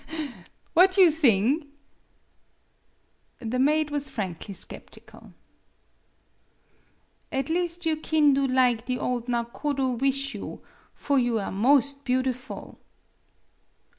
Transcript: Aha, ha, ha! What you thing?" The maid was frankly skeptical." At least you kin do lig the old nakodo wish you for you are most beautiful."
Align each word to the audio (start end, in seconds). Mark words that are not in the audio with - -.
Aha, 0.09 0.17
ha, 0.17 0.25
ha! 0.29 0.43
What 0.73 0.97
you 0.97 1.11
thing?" 1.11 1.67
The 3.51 3.59
maid 3.59 3.91
was 3.91 4.09
frankly 4.09 4.55
skeptical." 4.55 5.31
At 7.31 7.49
least 7.51 7.85
you 7.85 7.97
kin 7.97 8.33
do 8.33 8.47
lig 8.47 8.83
the 8.85 8.97
old 8.97 9.27
nakodo 9.27 9.91
wish 9.93 10.33
you 10.33 10.63
for 10.95 11.19
you 11.19 11.37
are 11.39 11.51
most 11.51 12.03
beautiful." 12.03 12.79